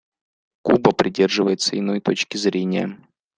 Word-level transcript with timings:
Куба 0.63 0.91
придерживается 0.93 1.77
иной 1.77 2.01
точки 2.01 2.35
зрения. 2.35 2.97